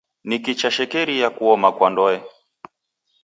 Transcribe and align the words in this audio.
Niki 0.27 0.51
chashekeria 0.59 1.27
kuoma 1.35 1.69
kwa 1.77 1.87
ndoe 1.91 2.17